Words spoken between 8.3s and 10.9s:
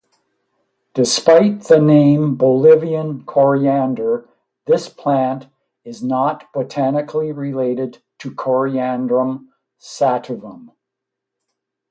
Coriandrum sativum.